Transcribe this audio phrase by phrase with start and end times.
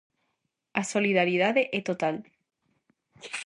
[0.81, 2.15] A solidariedade é total.